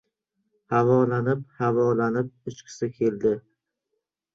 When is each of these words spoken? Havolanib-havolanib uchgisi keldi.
Havolanib-havolanib 0.75 2.35
uchgisi 2.55 2.95
keldi. 3.01 3.39